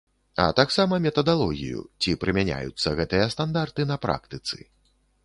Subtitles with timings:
[0.43, 4.57] А таксама метадалогію, ці прымяняюцца гэтыя стандарты на практыцы.